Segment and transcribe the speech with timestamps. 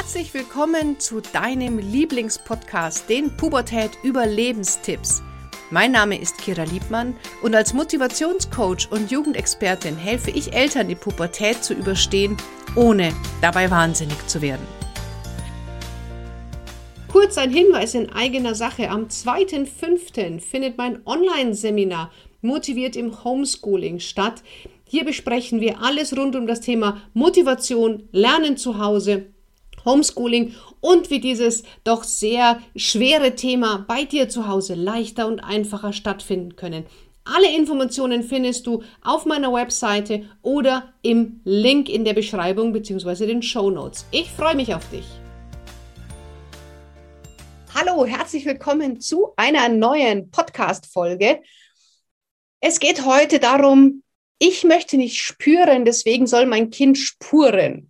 [0.00, 5.24] Herzlich willkommen zu deinem Lieblingspodcast, den Pubertät Überlebenstipps.
[5.72, 11.64] Mein Name ist Kira Liebmann und als Motivationscoach und Jugendexpertin helfe ich Eltern, die Pubertät
[11.64, 12.36] zu überstehen,
[12.76, 13.12] ohne
[13.42, 14.64] dabei wahnsinnig zu werden.
[17.08, 18.90] Kurz ein Hinweis in eigener Sache.
[18.90, 20.38] Am 2.5.
[20.38, 24.44] findet mein Online-Seminar Motiviert im Homeschooling statt.
[24.84, 29.32] Hier besprechen wir alles rund um das Thema Motivation, Lernen zu Hause
[29.88, 35.92] Homeschooling und wie dieses doch sehr schwere Thema bei dir zu Hause leichter und einfacher
[35.92, 36.84] stattfinden können.
[37.24, 43.26] Alle Informationen findest du auf meiner Webseite oder im Link in der Beschreibung bzw.
[43.26, 44.06] den Show Notes.
[44.12, 45.04] Ich freue mich auf dich.
[47.74, 51.42] Hallo, herzlich willkommen zu einer neuen Podcast-Folge.
[52.60, 54.02] Es geht heute darum,
[54.38, 57.87] ich möchte nicht spüren, deswegen soll mein Kind spuren.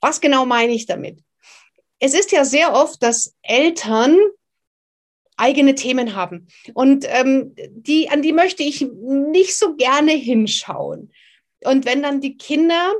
[0.00, 1.22] Was genau meine ich damit?
[1.98, 4.16] Es ist ja sehr oft, dass Eltern
[5.36, 11.12] eigene Themen haben und ähm, die, an die möchte ich nicht so gerne hinschauen.
[11.64, 12.92] Und wenn dann die Kinder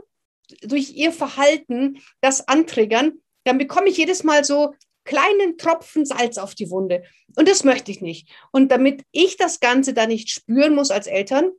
[0.62, 6.55] durch ihr Verhalten das antriggern, dann bekomme ich jedes Mal so kleinen Tropfen Salz auf
[6.55, 7.05] die Wunde.
[7.37, 8.28] Und das möchte ich nicht.
[8.53, 11.51] Und damit ich das Ganze da nicht spüren muss als Eltern,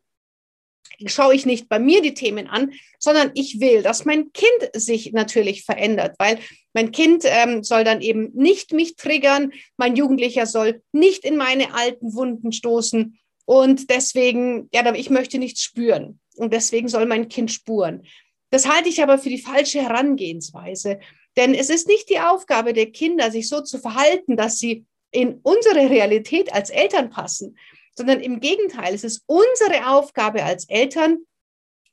[1.07, 5.13] schaue ich nicht bei mir die Themen an, sondern ich will, dass mein Kind sich
[5.13, 6.39] natürlich verändert, weil
[6.73, 11.73] mein Kind ähm, soll dann eben nicht mich triggern, mein Jugendlicher soll nicht in meine
[11.73, 13.17] alten Wunden stoßen.
[13.45, 16.19] Und deswegen, ja, ich möchte nichts spüren.
[16.35, 18.03] Und deswegen soll mein Kind spuren.
[18.51, 20.99] Das halte ich aber für die falsche Herangehensweise,
[21.37, 25.39] denn es ist nicht die Aufgabe der Kinder, sich so zu verhalten, dass sie in
[25.43, 27.57] unsere Realität als Eltern passen,
[27.95, 31.25] sondern im Gegenteil, es ist unsere Aufgabe als Eltern,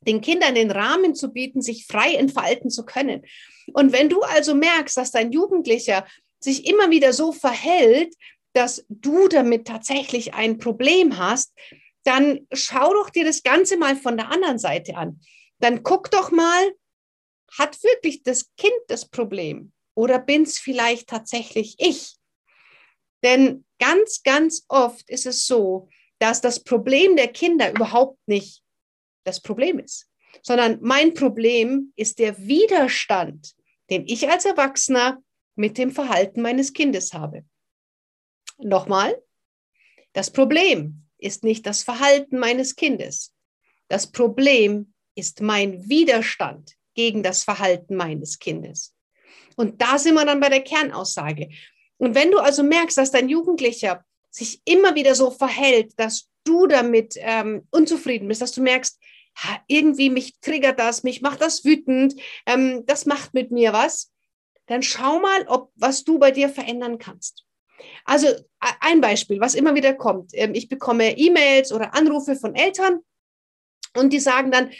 [0.01, 3.25] den Kindern den Rahmen zu bieten, sich frei entfalten zu können.
[3.73, 6.07] Und wenn du also merkst, dass dein Jugendlicher
[6.39, 8.15] sich immer wieder so verhält,
[8.53, 11.53] dass du damit tatsächlich ein Problem hast,
[12.03, 15.19] dann schau doch dir das Ganze mal von der anderen Seite an.
[15.59, 16.71] Dann guck doch mal,
[17.57, 22.18] hat wirklich das Kind das Problem oder bin es vielleicht tatsächlich ich?
[23.23, 28.61] Denn ganz, ganz oft ist es so, dass das Problem der Kinder überhaupt nicht
[29.23, 30.09] das Problem ist,
[30.41, 33.53] sondern mein Problem ist der Widerstand,
[33.89, 35.21] den ich als Erwachsener
[35.55, 37.43] mit dem Verhalten meines Kindes habe.
[38.57, 39.21] Nochmal,
[40.13, 43.33] das Problem ist nicht das Verhalten meines Kindes.
[43.87, 48.95] Das Problem ist mein Widerstand gegen das Verhalten meines Kindes.
[49.55, 51.49] Und da sind wir dann bei der Kernaussage.
[51.99, 56.65] Und wenn du also merkst, dass dein Jugendlicher sich immer wieder so verhält, dass du
[56.65, 58.99] damit ähm, unzufrieden bist, dass du merkst,
[59.35, 62.15] ha, irgendwie mich triggert das, mich macht das wütend,
[62.45, 64.11] ähm, das macht mit mir was,
[64.67, 67.45] dann schau mal, ob was du bei dir verändern kannst.
[68.05, 68.27] Also
[68.59, 70.31] ein Beispiel, was immer wieder kommt.
[70.33, 72.99] Ähm, ich bekomme E-Mails oder Anrufe von Eltern
[73.95, 74.71] und die sagen dann,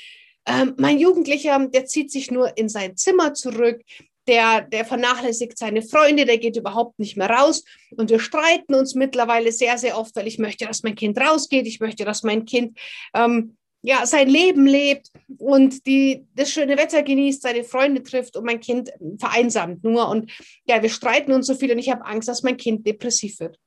[0.46, 3.82] ähm, mein Jugendlicher, der zieht sich nur in sein Zimmer zurück,
[4.30, 7.64] der, der vernachlässigt seine Freunde, der geht überhaupt nicht mehr raus.
[7.98, 11.66] Und wir streiten uns mittlerweile sehr, sehr oft, weil ich möchte, dass mein Kind rausgeht,
[11.66, 12.78] ich möchte, dass mein Kind
[13.16, 15.10] ähm, ja, sein Leben lebt
[15.40, 20.08] und die, das schöne Wetter genießt, seine Freunde trifft und mein Kind vereinsamt nur.
[20.10, 20.32] Und
[20.66, 23.58] ja, wir streiten uns so viel und ich habe Angst, dass mein Kind depressiv wird.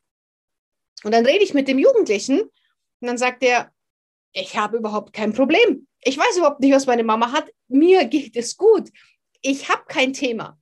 [1.03, 2.51] Und dann rede ich mit dem Jugendlichen und
[3.01, 3.73] dann sagt er,
[4.33, 5.89] ich habe überhaupt kein Problem.
[6.03, 7.51] Ich weiß überhaupt nicht, was meine Mama hat.
[7.67, 8.91] Mir geht es gut
[9.43, 10.59] ich habe kein Thema.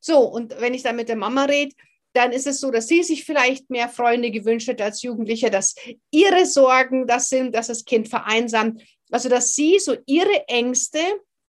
[0.00, 1.74] So, und wenn ich dann mit der Mama rede,
[2.12, 5.74] dann ist es so, dass sie sich vielleicht mehr Freunde gewünscht hat als Jugendliche, dass
[6.10, 8.82] ihre Sorgen das sind, dass das Kind vereinsamt.
[9.10, 11.00] Also, dass sie so ihre Ängste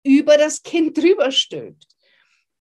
[0.03, 1.85] über das Kind drüber stülpt.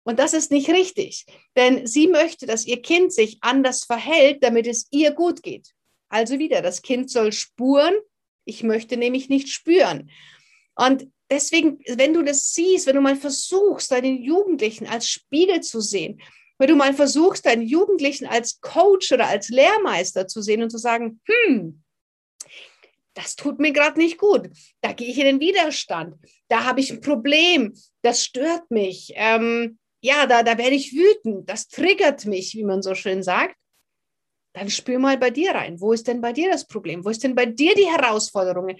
[0.06, 1.26] Und das ist nicht richtig,
[1.56, 5.70] denn sie möchte, dass ihr Kind sich anders verhält, damit es ihr gut geht.
[6.10, 7.94] Also wieder, das Kind soll spuren,
[8.46, 10.12] ich möchte nämlich nicht spüren.
[10.76, 15.82] Und deswegen, wenn du das siehst, wenn du mal versuchst, deinen Jugendlichen als Spiegel zu
[15.82, 16.22] sehen,
[16.58, 20.78] wenn du mal versuchst, deinen Jugendlichen als Coach oder als Lehrmeister zu sehen und zu
[20.78, 21.84] sagen, hm,
[23.14, 24.50] das tut mir gerade nicht gut.
[24.82, 26.16] Da gehe ich in den Widerstand.
[26.48, 27.74] Da habe ich ein Problem.
[28.02, 29.14] Das stört mich.
[29.16, 31.50] Ähm, ja, da, da werde ich wütend.
[31.50, 33.56] Das triggert mich, wie man so schön sagt.
[34.54, 35.80] Dann spür mal bei dir rein.
[35.80, 37.04] Wo ist denn bei dir das Problem?
[37.04, 38.78] Wo ist denn bei dir die Herausforderungen?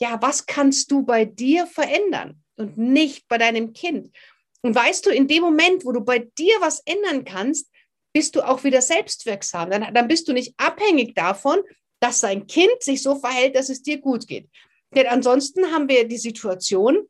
[0.00, 4.14] Ja, was kannst du bei dir verändern und nicht bei deinem Kind?
[4.62, 7.70] Und weißt du, in dem Moment, wo du bei dir was ändern kannst,
[8.12, 9.70] bist du auch wieder selbstwirksam.
[9.70, 11.60] Dann, dann bist du nicht abhängig davon,
[12.00, 14.48] dass dein Kind sich so verhält, dass es dir gut geht.
[14.94, 17.08] Denn ansonsten haben wir die Situation,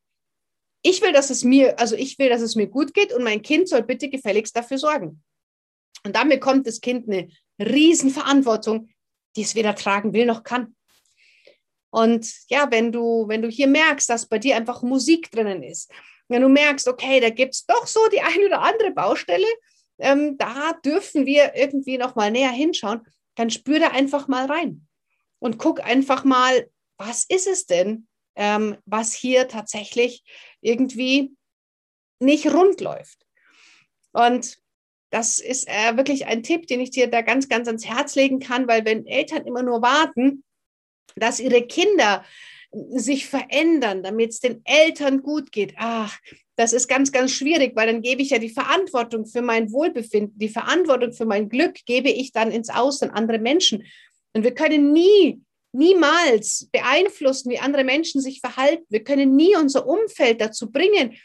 [0.82, 3.42] ich will, dass es mir, also ich will, dass es mir gut geht und mein
[3.42, 5.22] Kind soll bitte gefälligst dafür sorgen.
[6.04, 7.28] Und dann bekommt das Kind eine
[7.58, 8.90] Riesenverantwortung,
[9.34, 10.75] die es weder tragen will noch kann.
[11.96, 15.90] Und ja, wenn du, wenn du hier merkst, dass bei dir einfach Musik drinnen ist,
[16.28, 19.46] wenn du merkst, okay, da gibt es doch so die eine oder andere Baustelle,
[19.98, 23.00] ähm, da dürfen wir irgendwie noch mal näher hinschauen,
[23.34, 24.86] dann spür da einfach mal rein
[25.38, 30.22] und guck einfach mal, was ist es denn, ähm, was hier tatsächlich
[30.60, 31.34] irgendwie
[32.20, 33.24] nicht rund läuft.
[34.12, 34.58] Und
[35.08, 38.38] das ist äh, wirklich ein Tipp, den ich dir da ganz, ganz ans Herz legen
[38.38, 40.44] kann, weil wenn Eltern immer nur warten,
[41.14, 42.24] dass ihre Kinder
[42.72, 46.18] sich verändern, damit es den Eltern gut geht, ach,
[46.56, 50.38] das ist ganz, ganz schwierig, weil dann gebe ich ja die Verantwortung für mein Wohlbefinden,
[50.38, 53.84] die Verantwortung für mein Glück gebe ich dann ins Außen, andere Menschen.
[54.32, 55.40] Und wir können nie,
[55.72, 58.84] niemals beeinflussen, wie andere Menschen sich verhalten.
[58.88, 61.16] Wir können nie unser Umfeld dazu bringen,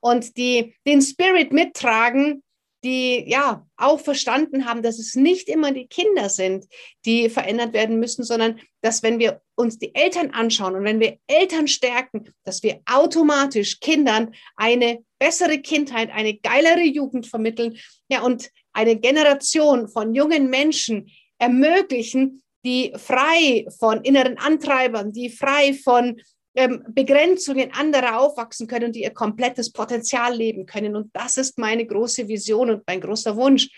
[0.00, 2.42] und die den Spirit mittragen,
[2.86, 6.66] die ja auch verstanden haben, dass es nicht immer die Kinder sind,
[7.04, 11.18] die verändert werden müssen, sondern dass wenn wir uns die Eltern anschauen und wenn wir
[11.26, 17.76] Eltern stärken, dass wir automatisch Kindern eine bessere Kindheit, eine geilere Jugend vermitteln,
[18.08, 25.74] ja und eine Generation von jungen Menschen ermöglichen, die frei von inneren Antreibern, die frei
[25.74, 26.20] von
[26.56, 30.96] ähm, Begrenzungen anderer aufwachsen können und die ihr komplettes Potenzial leben können.
[30.96, 33.68] Und das ist meine große Vision und mein großer Wunsch.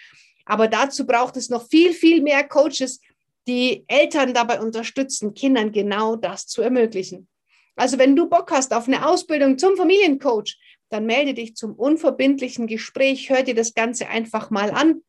[0.45, 3.01] Aber dazu braucht es noch viel, viel mehr Coaches,
[3.49, 7.29] die Eltern dabei unterstützen, Kindern genau das zu ermöglichen.
[7.75, 10.57] Also wenn du Bock hast auf eine Ausbildung zum Familiencoach,
[10.91, 15.03] dann melde dich zum unverbindlichen Gespräch, hör dir das Ganze einfach mal an,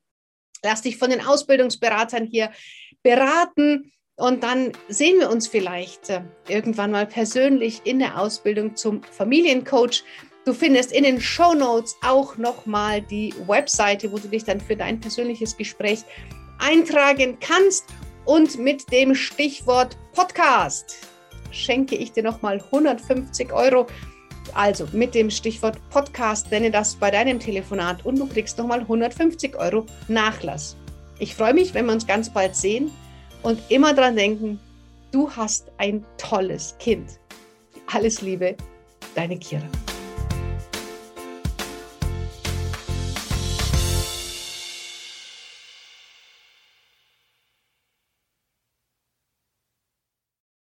[0.63, 2.51] lass dich von den Ausbildungsberatern hier
[3.03, 9.01] beraten und dann sehen wir uns vielleicht äh, irgendwann mal persönlich in der Ausbildung zum
[9.01, 10.03] Familiencoach.
[10.43, 14.75] Du findest in den Show Notes auch nochmal die Webseite, wo du dich dann für
[14.75, 15.99] dein persönliches Gespräch
[16.59, 17.85] eintragen kannst.
[18.25, 20.97] Und mit dem Stichwort Podcast
[21.51, 23.87] schenke ich dir nochmal 150 Euro.
[24.53, 29.55] Also mit dem Stichwort Podcast nenne das bei deinem Telefonat und du kriegst nochmal 150
[29.55, 30.75] Euro Nachlass.
[31.19, 32.91] Ich freue mich, wenn wir uns ganz bald sehen
[33.43, 34.59] und immer dran denken,
[35.11, 37.19] du hast ein tolles Kind.
[37.87, 38.55] Alles Liebe,
[39.15, 39.63] deine Kira.